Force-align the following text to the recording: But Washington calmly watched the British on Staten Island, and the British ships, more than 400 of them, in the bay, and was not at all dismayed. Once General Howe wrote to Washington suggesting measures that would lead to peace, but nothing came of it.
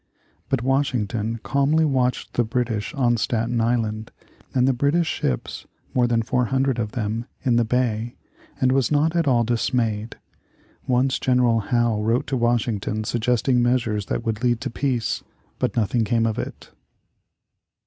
But 0.49 0.63
Washington 0.63 1.39
calmly 1.43 1.85
watched 1.85 2.33
the 2.33 2.43
British 2.43 2.91
on 2.95 3.17
Staten 3.17 3.61
Island, 3.61 4.11
and 4.51 4.67
the 4.67 4.73
British 4.73 5.05
ships, 5.05 5.67
more 5.93 6.07
than 6.07 6.23
400 6.23 6.79
of 6.79 6.93
them, 6.93 7.25
in 7.45 7.55
the 7.57 7.63
bay, 7.63 8.15
and 8.59 8.71
was 8.71 8.91
not 8.91 9.15
at 9.15 9.27
all 9.27 9.43
dismayed. 9.43 10.15
Once 10.87 11.19
General 11.19 11.59
Howe 11.59 12.01
wrote 12.01 12.25
to 12.25 12.35
Washington 12.35 13.03
suggesting 13.03 13.61
measures 13.61 14.07
that 14.07 14.25
would 14.25 14.41
lead 14.43 14.59
to 14.61 14.71
peace, 14.71 15.23
but 15.59 15.77
nothing 15.77 16.03
came 16.03 16.25
of 16.25 16.39
it. 16.39 16.71